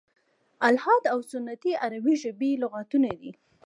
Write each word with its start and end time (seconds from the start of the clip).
"الحاد 0.63 1.03
او 1.11 1.19
سنتي" 1.31 1.71
عربي 1.81 2.15
ژبي 2.23 2.51
لغتونه 2.63 3.09
دي. 3.21 3.31